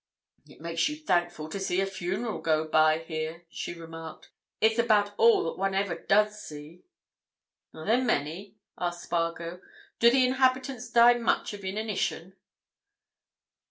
[0.47, 4.31] "It makes you thankful to see a funeral go by here," she remarked.
[4.59, 6.81] "It's about all that one ever does see."
[7.75, 9.61] "Are there many?" asked Spargo.
[9.99, 12.35] "Do the inhabitants die much of inanition?"